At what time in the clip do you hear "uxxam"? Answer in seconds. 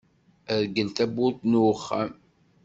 1.71-2.11